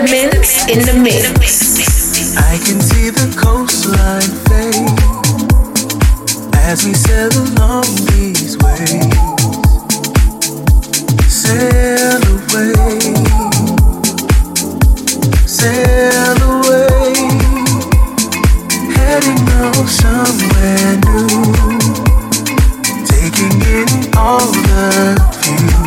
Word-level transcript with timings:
the 0.00 0.10
mix, 0.10 0.66
in 0.66 0.78
the 0.80 0.94
mix. 1.02 2.36
I 2.36 2.56
can 2.64 2.80
see 2.80 3.10
the 3.10 3.28
coastline 3.36 4.32
fade 4.48 4.98
as 6.56 6.84
we 6.86 6.94
sail 6.94 7.28
along 7.28 7.84
these 8.08 8.56
waves. 8.58 9.36
Sail 11.28 12.22
away, 12.32 13.00
sail 15.46 16.38
away, 16.48 17.12
heading 18.96 19.40
somewhere 19.86 20.96
new, 21.08 21.28
taking 23.04 23.56
in 23.68 23.88
all 24.16 24.46
the 24.46 25.16
views 25.42 25.79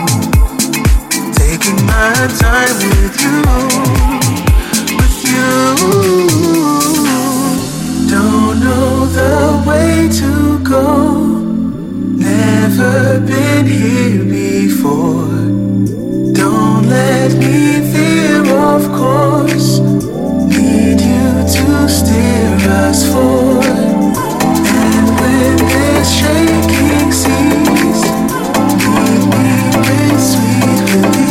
my 2.04 2.28
time 2.38 2.76
with 2.84 3.16
you, 3.24 3.40
with 5.00 5.20
you. 5.32 5.52
Don't 8.14 8.56
know 8.66 9.06
the 9.20 9.36
way 9.68 10.10
to 10.20 10.32
go. 10.74 10.88
Never 12.32 13.22
been 13.22 13.66
here 13.66 14.26
before. 14.26 15.32
Don't 16.42 16.84
let 16.90 17.32
off 18.52 18.86
course. 19.00 19.80
Need 20.54 21.00
you 21.12 21.28
to 21.56 21.68
steer 21.98 22.58
us. 22.84 23.02
And 24.82 25.08
when 25.20 25.56
this 25.72 26.08
shaking 26.20 27.12
sweet. 30.32 31.23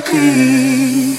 like 0.00 0.14
it. 0.14 1.17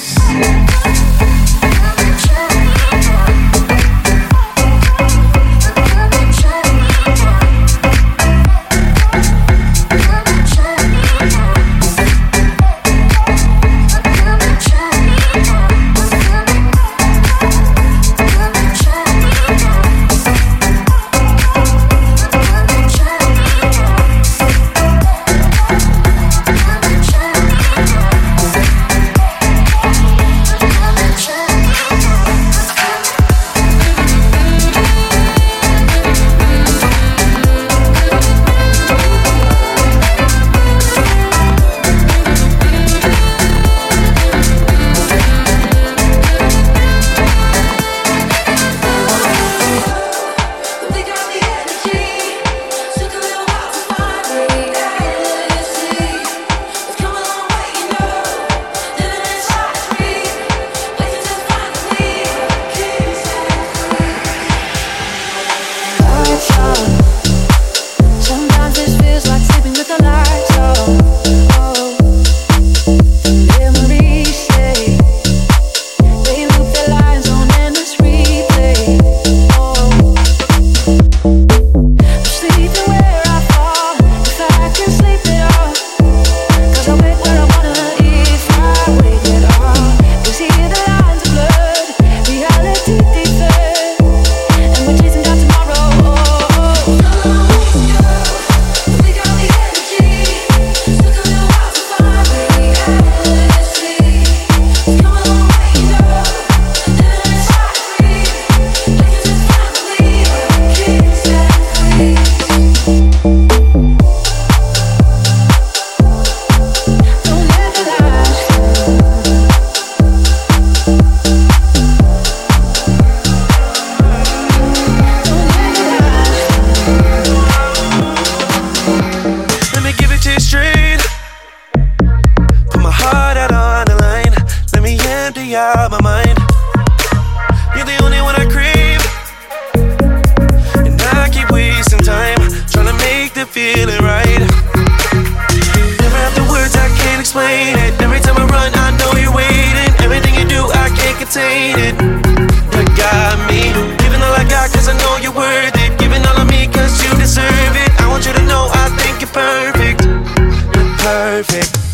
perfect. 161.42 161.89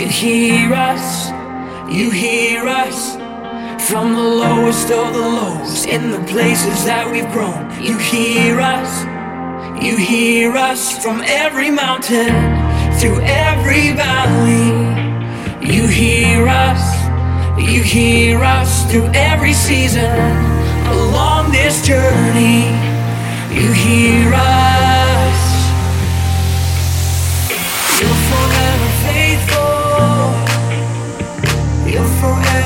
you 0.00 0.06
hear 0.06 0.72
us, 0.74 1.30
you 1.92 2.10
hear 2.10 2.68
us. 2.68 3.16
From 3.90 4.12
the 4.12 4.22
lowest 4.22 4.90
of 4.92 5.12
the 5.12 5.18
lows, 5.18 5.86
in 5.86 6.12
the 6.12 6.20
places 6.30 6.84
that 6.84 7.10
we've 7.10 7.28
grown, 7.32 7.66
you 7.82 7.98
hear 7.98 8.60
us, 8.60 9.02
you 9.82 9.96
hear 9.96 10.56
us. 10.56 11.02
From 11.02 11.20
every 11.24 11.70
mountain, 11.70 12.30
through 13.00 13.20
every 13.22 13.92
valley, 13.92 14.70
you 15.66 15.88
hear 15.88 16.46
us, 16.46 16.82
you 17.58 17.82
hear 17.82 18.38
us. 18.44 18.88
Through 18.92 19.10
every 19.14 19.52
season, 19.52 20.10
along 20.86 21.50
this 21.50 21.84
journey, 21.84 22.70
you 23.50 23.72
hear 23.72 24.32
us. 24.34 25.07
forever. 32.20 32.57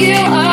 you 0.00 0.43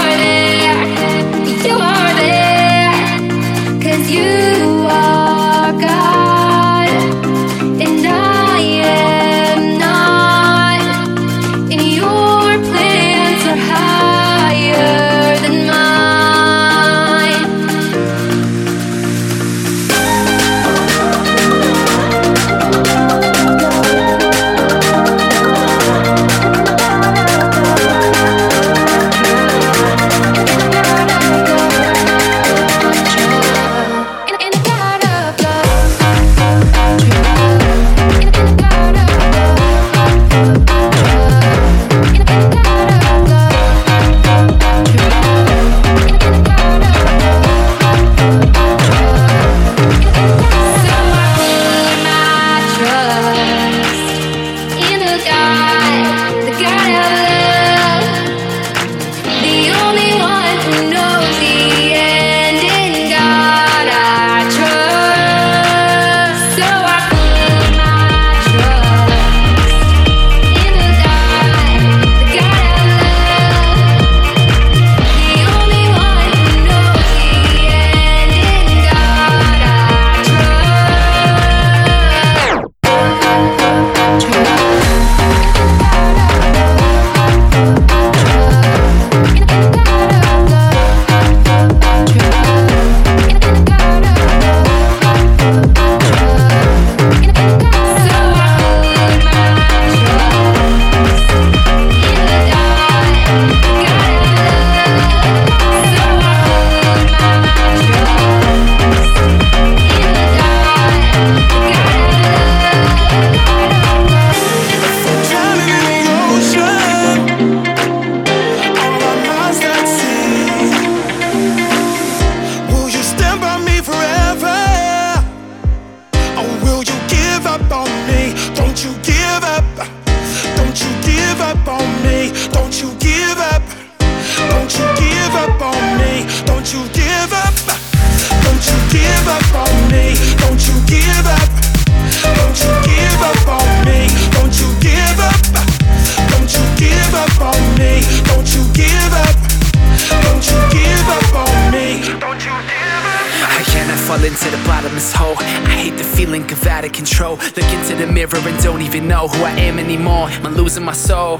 I'm 160.43 160.55
losing 160.55 160.83
my 160.83 160.93
soul. 160.93 161.39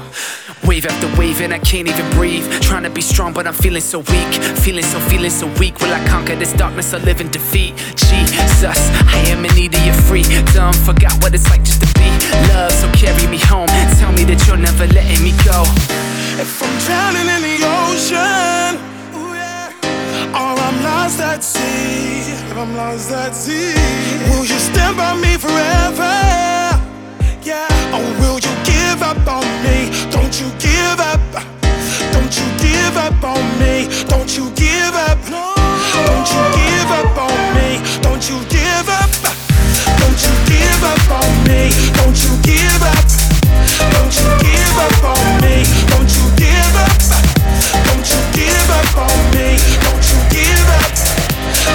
Wave 0.64 0.86
after 0.86 1.08
wave 1.18 1.40
and 1.40 1.52
I 1.52 1.58
can't 1.58 1.88
even 1.88 2.08
breathe. 2.10 2.48
Trying 2.60 2.84
to 2.84 2.90
be 2.90 3.00
strong, 3.00 3.32
but 3.32 3.46
I'm 3.46 3.54
feeling 3.54 3.82
so 3.82 3.98
weak. 3.98 4.32
Feeling 4.62 4.84
so, 4.84 5.00
feeling 5.00 5.30
so 5.30 5.46
weak. 5.58 5.80
Will 5.80 5.92
I 5.92 6.04
conquer 6.06 6.36
this 6.36 6.52
darkness 6.52 6.94
or 6.94 7.00
live 7.00 7.20
in 7.20 7.28
defeat? 7.30 7.76
Jesus, 7.96 8.78
I 9.16 9.18
am 9.28 9.44
in 9.44 9.54
need 9.54 9.74
of 9.74 9.84
your 9.84 9.94
freedom. 9.94 10.72
Forgot 10.84 11.14
what 11.22 11.34
it's 11.34 11.48
like 11.50 11.64
just 11.64 11.82
to 11.82 11.92
be 11.98 12.08
loved. 12.54 12.74
So 12.74 12.90
carry 12.92 13.26
me 13.26 13.38
home. 13.38 13.66
Tell 13.98 14.12
me 14.12 14.24
that 14.24 14.46
you're 14.46 14.56
never 14.56 14.86
letting 14.94 15.22
me 15.22 15.32
go. 15.44 15.64
If 16.40 16.62
I'm 16.62 16.74
drowning 16.86 17.28
in 17.28 17.42
the 17.42 17.58
ocean, 17.66 18.78
ooh 19.18 19.34
yeah, 19.34 19.72
or 20.32 20.54
I'm 20.58 20.82
lost 20.82 21.20
at 21.20 21.42
sea, 21.42 22.32
if 22.32 22.56
I'm 22.56 22.76
lost 22.76 23.10
at 23.10 23.34
sea, 23.34 23.74
will 24.30 24.44
you 24.44 24.58
stand 24.58 24.96
by 24.96 25.14
me 25.16 25.36
forever? 25.36 26.51
Up 29.12 29.28
on 29.28 29.62
me? 29.62 29.90
Don't 30.10 30.40
you 30.40 30.48
give 30.58 30.98
up? 30.98 31.20
Don't 32.12 32.32
you 32.38 32.46
give 32.64 32.96
up 32.96 33.22
on 33.22 33.44
me? 33.60 33.86
Don't 34.08 34.30
you 34.36 34.48
give 34.56 34.94
up? 34.94 35.18
Don't 36.08 36.28
you 36.32 36.42
give 36.56 36.90
up 36.98 37.16
on 37.26 37.40
me? 37.56 37.68
Don't 38.00 38.24
you 38.30 38.38
give 38.48 38.88
up? 38.88 39.10
Don't 40.00 40.20
you 40.24 40.34
give 40.48 40.84
up 40.92 41.10
on 41.20 41.32
me? 41.44 41.68
Don't 41.98 42.16
you 42.24 42.32
give 42.40 42.82
up? 42.92 43.04
Don't 43.92 44.14
you 44.16 44.28
give 44.46 44.78
up 44.86 45.04
on 45.12 45.28
me? 45.44 45.56
Don't 45.92 46.12
you 46.16 46.26
give 46.40 46.76
up? 46.84 46.96
Don't 47.86 48.06
you 48.12 48.20
give 48.32 48.70
up 48.78 48.96
on 48.96 49.20
me? 49.34 49.48
Don't 49.84 50.04
you 50.08 50.20
give 50.32 50.68
up? 50.78 50.92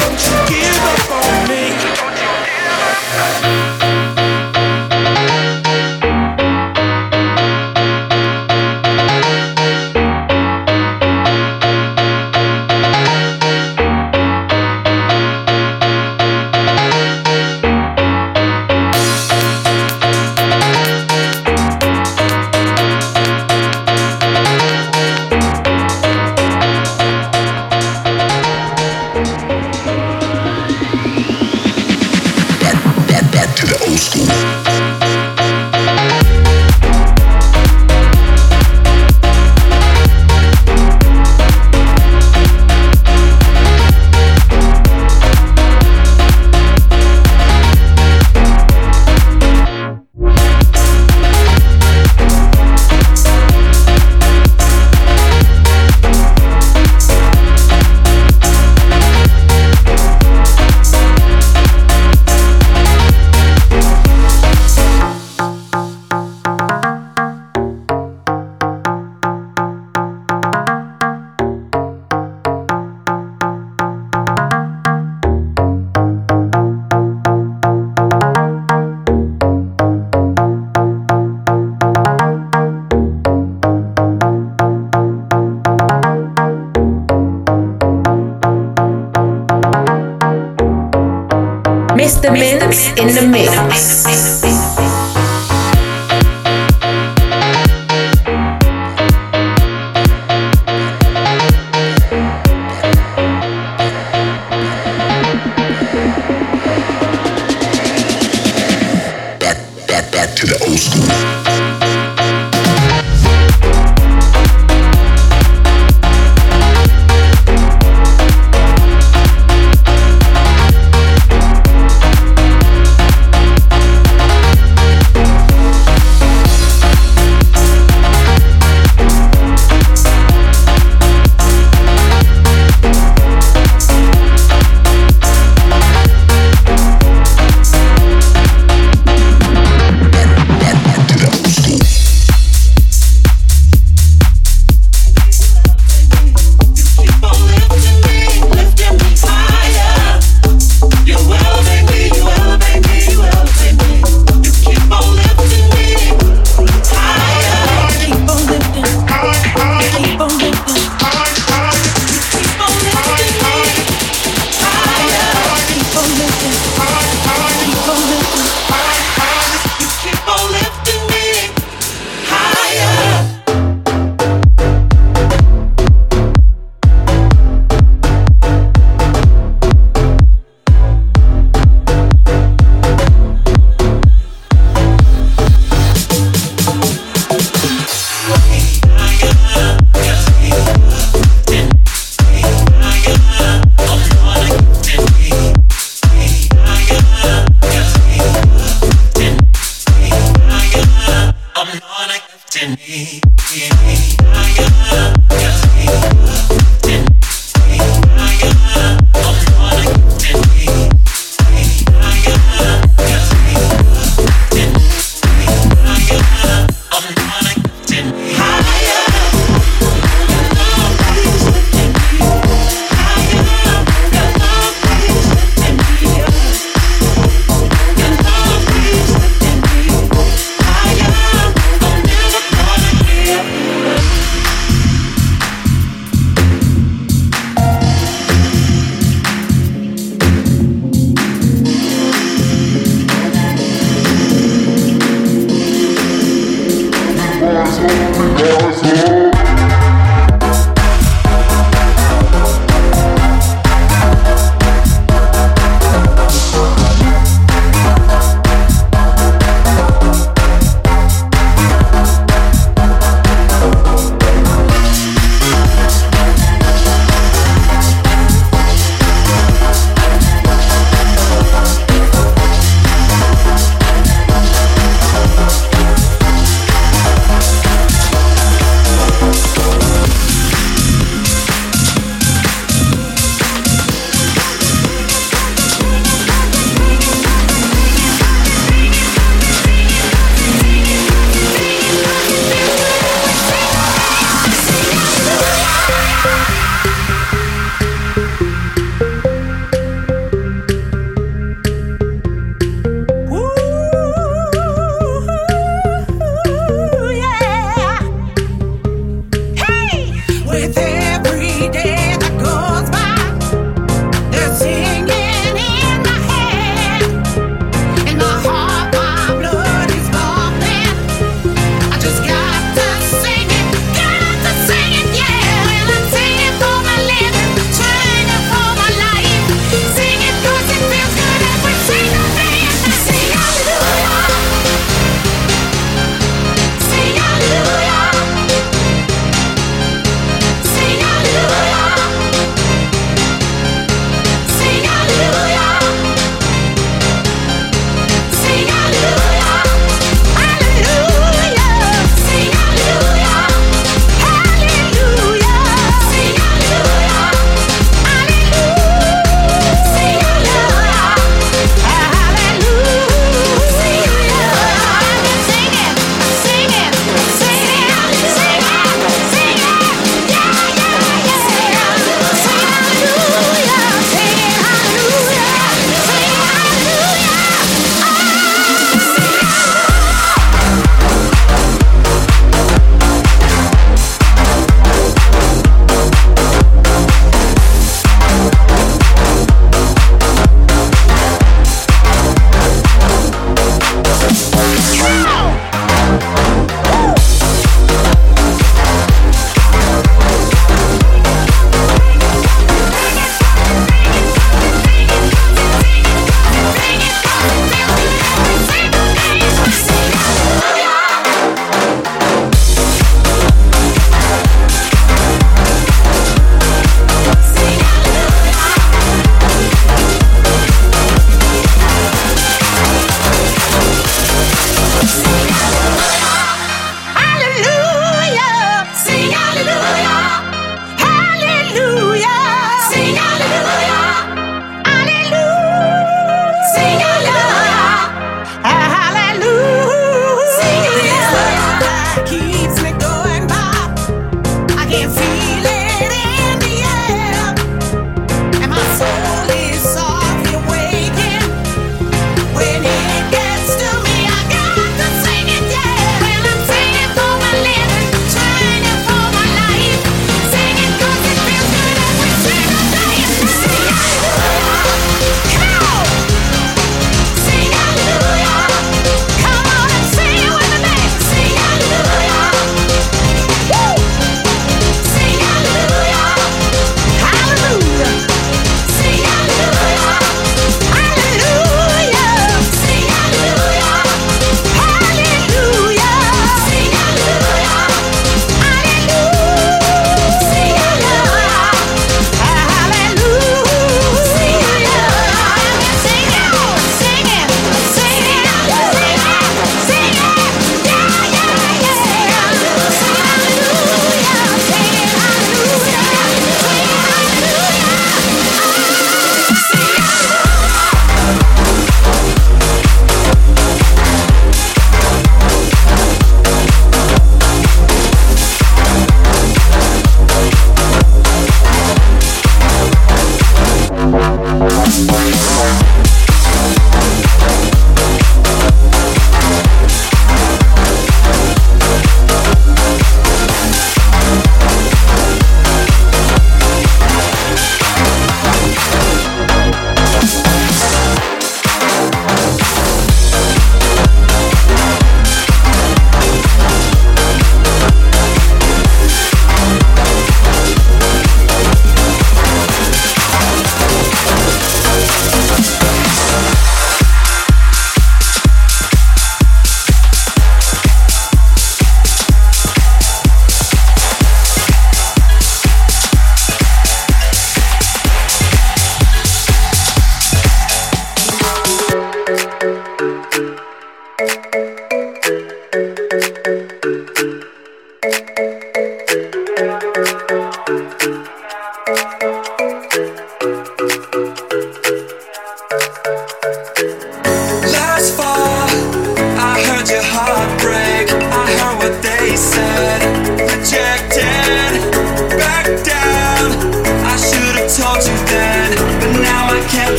Don't 0.00 0.20
you 0.26 0.36
give 0.52 0.84
up 0.84 1.01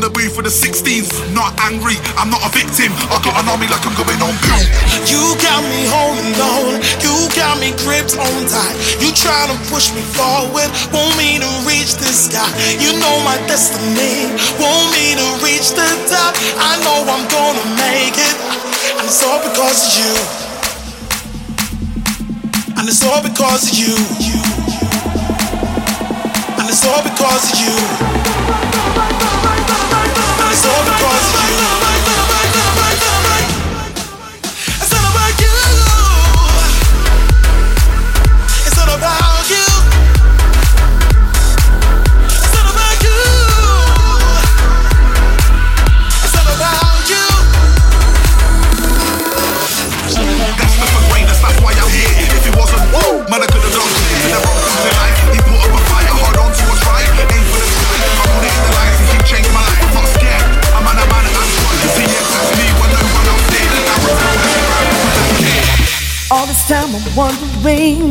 the 0.00 0.08
booth 0.08 0.32
for 0.32 0.40
the 0.40 0.50
16s. 0.50 1.12
Not 1.36 1.52
angry, 1.68 2.00
I'm 2.16 2.32
not 2.32 2.40
a 2.40 2.50
victim. 2.50 2.88
I 3.12 3.20
got 3.20 3.36
an 3.36 3.46
army 3.52 3.68
like 3.68 3.84
I'm 3.84 3.92
going 3.92 4.16
on 4.24 4.32
boom. 4.40 4.64
You 5.04 5.20
got 5.36 5.60
me 5.68 5.84
holding 5.92 6.32
on, 6.40 6.80
you 7.04 7.12
got 7.36 7.60
me 7.60 7.76
gripped 7.84 8.16
on 8.16 8.38
tight. 8.48 8.76
You 8.96 9.12
trying 9.12 9.52
to 9.52 9.58
push 9.68 9.92
me 9.92 10.00
forward, 10.16 10.72
want 10.90 11.12
me 11.20 11.36
to 11.36 11.50
reach 11.68 12.00
the 12.00 12.08
sky. 12.08 12.48
You 12.80 12.96
know 12.96 13.20
my 13.28 13.36
destiny, 13.44 14.32
want 14.56 14.88
me 14.96 15.20
to 15.20 15.26
reach 15.44 15.76
the 15.76 15.88
top. 16.08 16.32
I 16.56 16.80
know 16.80 17.04
I'm 17.04 17.24
gonna 17.28 17.66
make 17.76 18.16
it, 18.16 18.36
and 18.96 19.04
it's 19.04 19.20
all 19.20 19.40
because 19.44 19.84
of 19.84 19.92
you. 20.00 20.12
And 22.80 22.88
it's 22.88 23.04
all 23.04 23.20
because 23.20 23.68
of 23.68 23.76
you. 23.76 23.92
And 26.56 26.64
it's 26.68 26.84
all 26.88 27.02
because 27.04 27.44
of 27.52 27.58
you. 27.60 28.19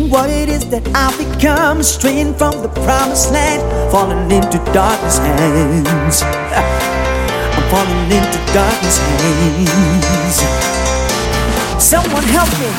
What 0.10 0.30
it 0.30 0.50
is 0.50 0.66
that 0.70 0.82
I've 0.96 1.18
become 1.18 1.84
straying 1.84 2.34
from 2.34 2.62
the 2.64 2.70
promised 2.82 3.32
land, 3.32 3.62
falling 3.92 4.32
into 4.32 4.58
darkness 4.74 5.20
hands. 5.20 6.22
I'm 7.56 7.66
falling 7.70 8.10
into 8.10 8.40
darkness 8.50 8.98
hands. 8.98 10.38
Someone 11.78 12.24
help 12.24 12.50
me. 12.58 12.70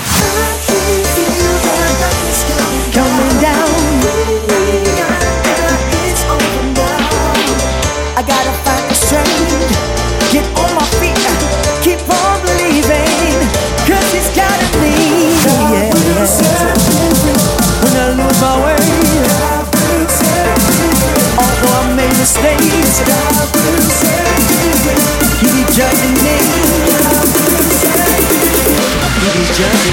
Coming 2.93 3.41
down. 3.41 3.71
I 8.19 8.23
gotta 8.27 8.53
find 8.67 8.85
the 8.91 8.95
strength. 8.95 10.33
Get 10.33 10.45
on 10.59 10.70
Although 22.21 22.37
I 22.37 22.57
made 22.61 22.77
mistakes. 22.81 24.05
You 25.41 25.49
be 25.57 25.65
judging 25.73 26.13
me. 26.21 26.37
Be 29.33 29.45
judging 29.57 29.90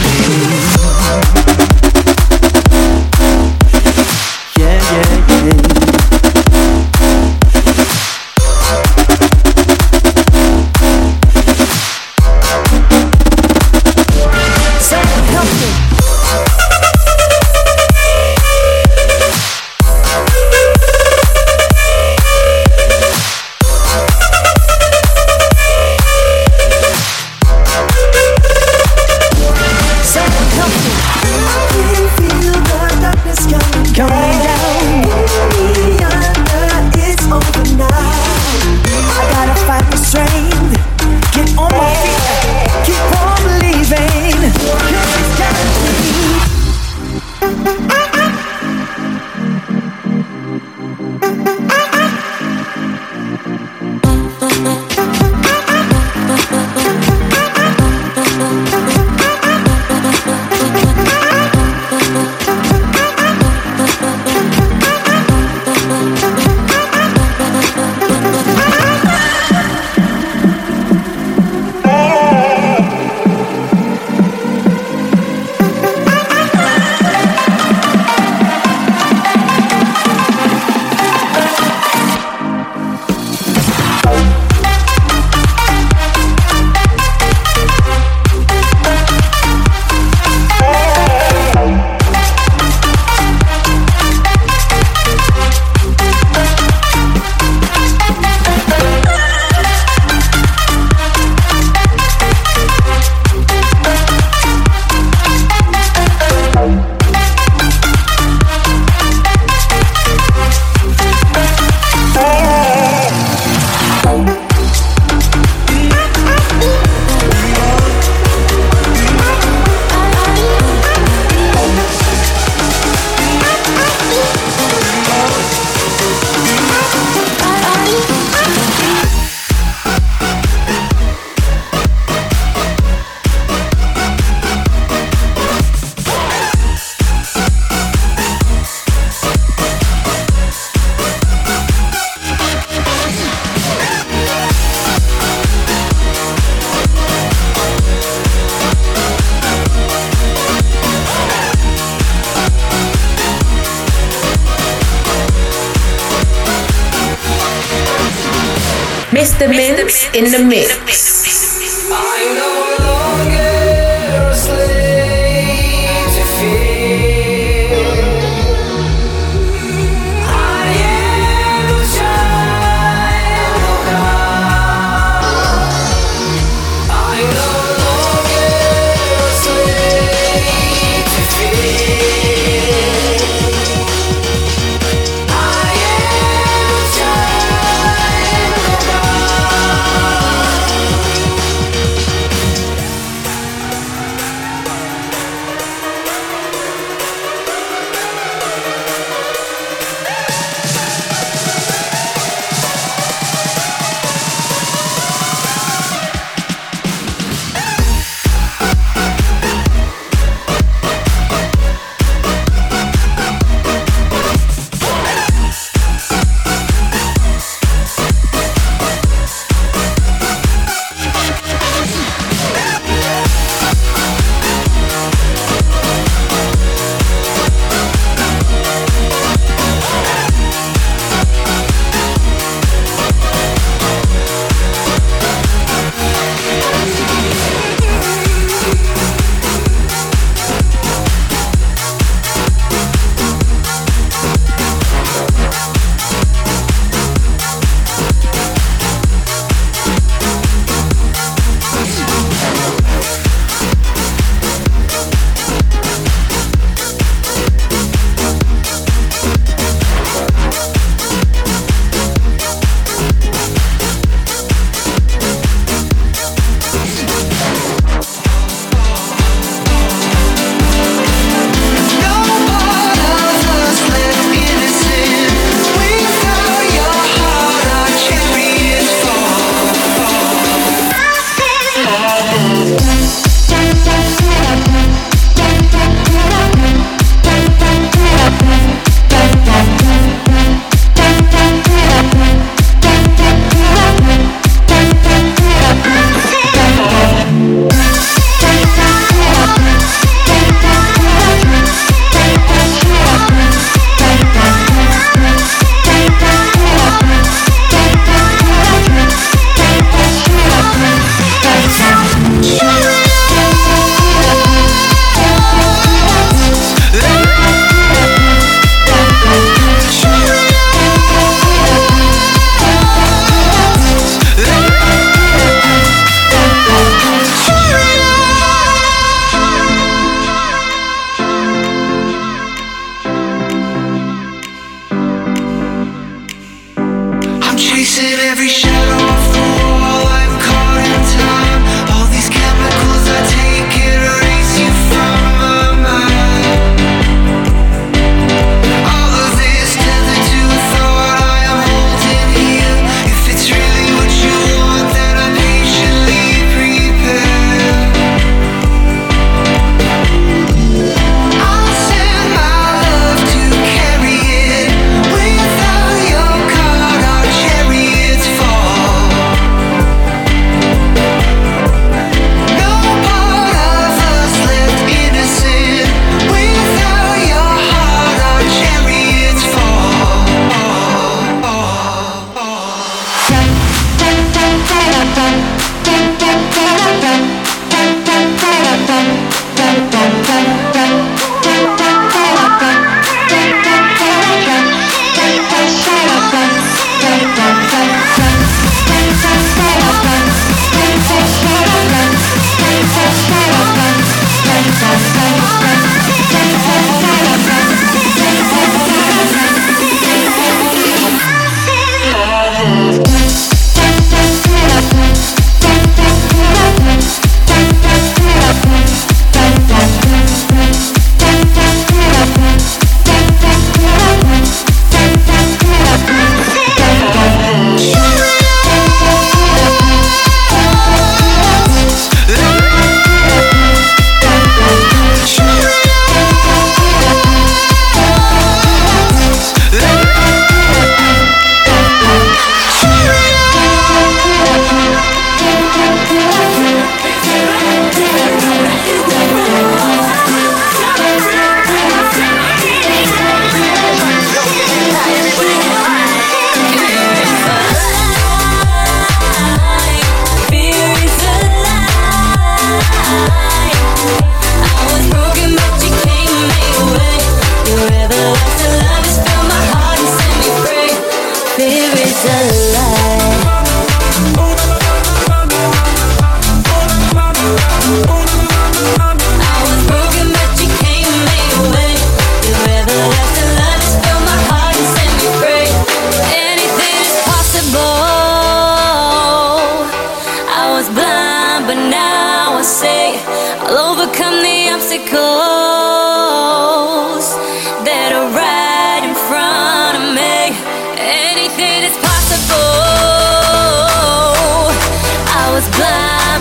in 160.17 160.31
the 160.31 160.39
mix. 160.39 160.76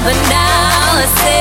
but 0.07 0.15
now 0.31 1.03
I 1.03 1.07
say. 1.19 1.36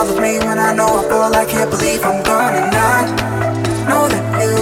all 0.00 0.08
of 0.08 0.16
me 0.18 0.38
when 0.38 0.58
I 0.58 0.72
know 0.74 0.86
I 0.86 1.02
fall. 1.10 1.34
I 1.34 1.44
can't 1.44 1.70
believe 1.70 2.02
I'm 2.02 2.22
gonna 2.22 2.70
not 2.72 3.06
know 3.88 4.08
that 4.08 4.24
you 4.40 4.54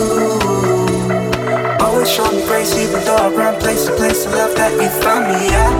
always 1.85 2.11
show 2.11 2.29
me 2.33 2.43
grace, 2.47 2.75
even 2.77 3.05
though 3.05 3.17
I 3.17 3.29
run 3.29 3.55
place 3.61 3.87
to 3.87 3.93
place. 3.95 4.25
The 4.25 4.31
love 4.31 4.57
that 4.57 4.73
you 4.73 4.89
found 5.03 5.25
me 5.31 5.41
at. 5.65 5.75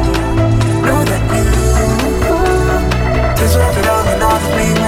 know 0.87 1.01
that 1.11 1.23
you 1.35 1.45
deserve 3.43 3.77
it 3.81 3.87
all 3.95 4.07
and 4.13 4.23
all 4.23 4.43
of 4.49 4.57
me. 4.57 4.88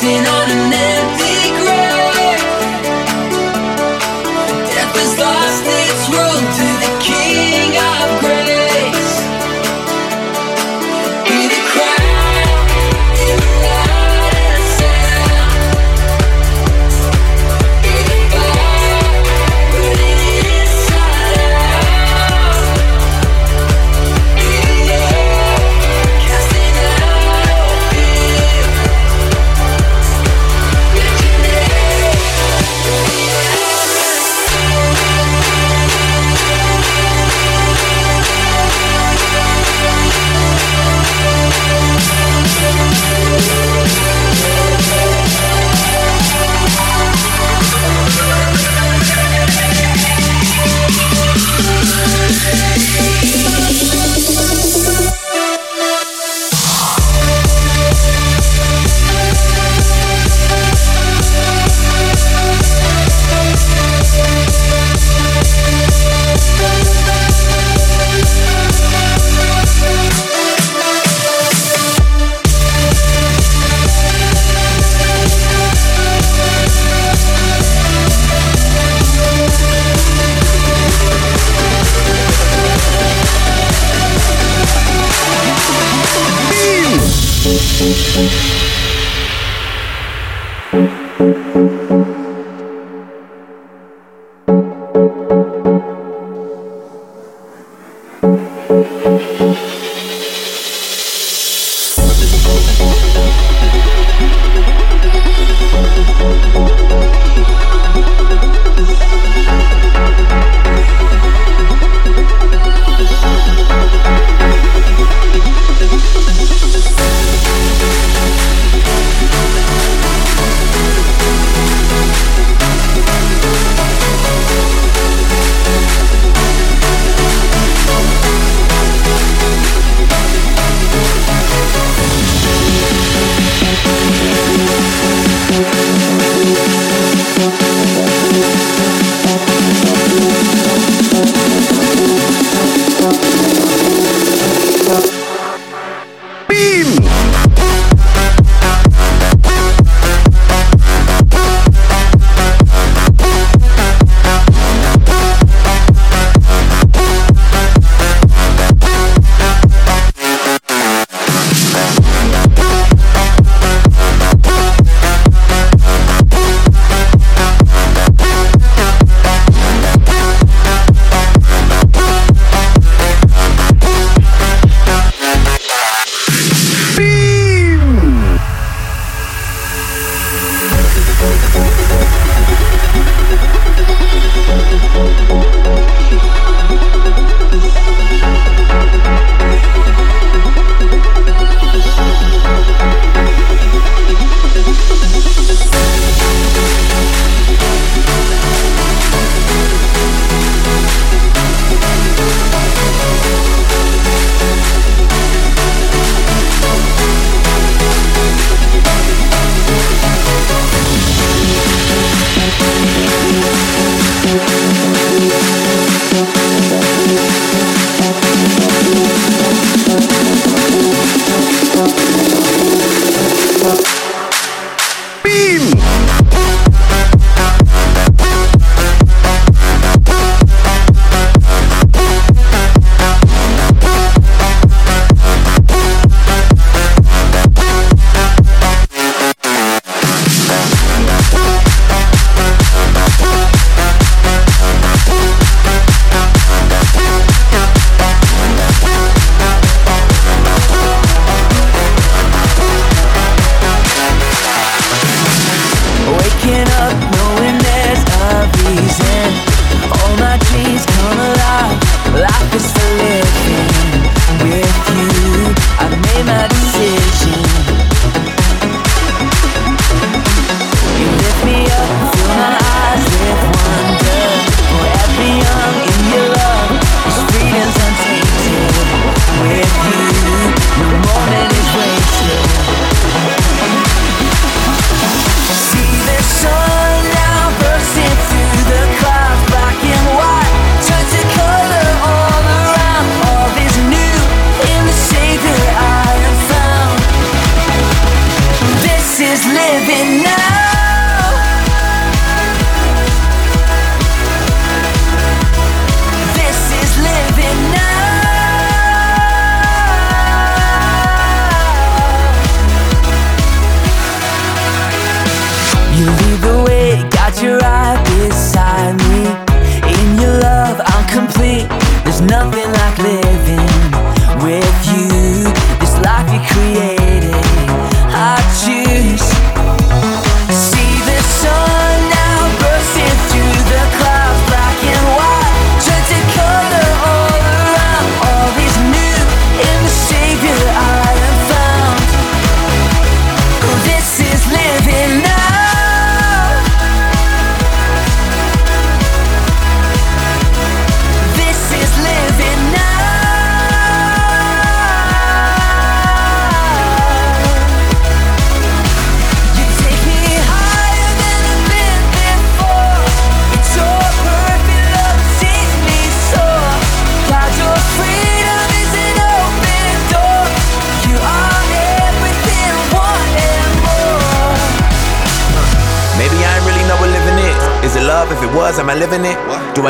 Dancing 0.00 0.37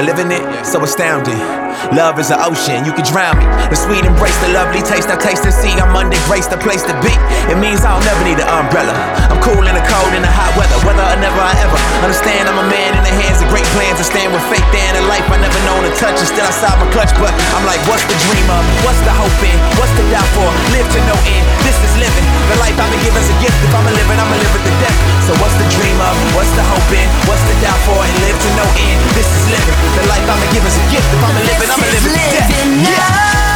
live 0.02 0.18
in 0.18 0.30
it? 0.30 0.64
So 0.64 0.82
astounding. 0.82 1.57
Love 1.96 2.20
is 2.20 2.28
an 2.28 2.36
ocean, 2.44 2.84
you 2.84 2.92
can 2.92 3.00
drown 3.08 3.40
me. 3.40 3.48
The 3.72 3.78
sweet 3.78 4.04
embrace, 4.04 4.36
the 4.44 4.52
lovely 4.52 4.84
taste, 4.84 5.08
I 5.08 5.16
taste 5.16 5.48
and 5.48 5.56
see. 5.56 5.72
I'm 5.80 5.96
under 5.96 6.20
grace, 6.28 6.44
the 6.44 6.60
place 6.60 6.84
to 6.84 6.92
be. 7.00 7.12
It 7.48 7.56
means 7.56 7.80
I'll 7.80 8.02
never 8.04 8.20
need 8.28 8.36
an 8.36 8.44
umbrella. 8.44 8.92
I'm 9.32 9.40
cool 9.40 9.64
in 9.64 9.72
the 9.72 9.84
cold, 9.88 10.12
in 10.12 10.20
the 10.20 10.28
hot 10.28 10.52
weather, 10.52 10.76
whether 10.84 11.00
or 11.00 11.16
never 11.16 11.40
I 11.40 11.56
ever 11.64 11.80
understand. 12.04 12.44
I'm 12.44 12.60
a 12.60 12.68
man 12.68 12.92
in 12.92 13.02
the 13.08 13.14
hands 13.24 13.40
of 13.40 13.48
great 13.48 13.64
plans. 13.72 13.96
I 13.96 14.04
stand 14.04 14.36
with 14.36 14.44
faith 14.52 14.68
and 14.68 15.00
a 15.00 15.04
life 15.08 15.24
I 15.32 15.40
never 15.40 15.56
known 15.64 15.80
to 15.88 15.92
touch. 15.96 16.20
And 16.20 16.28
still 16.28 16.44
I 16.44 16.52
saw 16.52 16.76
my 16.76 16.84
clutch, 16.92 17.12
but 17.16 17.32
I'm 17.56 17.64
like, 17.64 17.80
what's 17.88 18.04
the 18.04 18.16
dream 18.28 18.46
of? 18.52 18.60
What's 18.84 19.00
the 19.08 19.14
hope 19.16 19.40
in? 19.40 19.56
What's 19.80 19.92
the 19.96 20.04
doubt 20.12 20.28
for? 20.36 20.48
Live 20.76 20.88
to 20.92 21.00
no 21.08 21.16
end. 21.24 21.44
This 21.64 21.76
is 21.80 21.92
living. 21.96 22.26
The 22.52 22.60
life 22.60 22.76
I've 22.76 22.92
been 22.92 23.00
given's 23.00 23.32
a 23.32 23.36
gift. 23.40 23.56
If 23.64 23.72
I'm 23.72 23.88
a 23.88 23.94
living, 23.96 24.20
I'ma 24.20 24.36
live 24.36 24.52
it 24.52 24.64
to 24.68 24.74
death. 24.84 24.98
So 25.24 25.32
what's 25.40 25.56
the 25.56 25.68
dream 25.72 25.96
of? 26.04 26.12
What's 26.36 26.52
the 26.52 26.64
hope 26.68 26.90
in? 26.92 27.08
What's 27.24 27.44
the 27.48 27.56
doubt 27.64 27.80
for? 27.88 27.96
And 27.96 28.12
live 28.28 28.36
to 28.36 28.50
no 28.60 28.66
end. 28.76 28.98
This 29.16 29.28
is 29.28 29.44
living. 29.48 29.76
The 29.96 30.04
life 30.12 30.24
I've 30.28 30.36
been 30.36 30.52
given's 30.52 30.76
a 30.76 30.84
gift. 30.92 31.08
If 31.08 31.20
I'm 31.24 31.32
a 31.32 31.44
living, 31.48 31.68
I'm 31.72 31.77
live, 31.80 32.06
live, 32.06 32.50
live, 32.50 32.82
live, 32.82 33.47